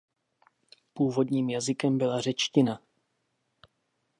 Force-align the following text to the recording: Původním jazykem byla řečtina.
Původním 0.93 1.49
jazykem 1.49 1.97
byla 1.97 2.21
řečtina. 2.21 2.81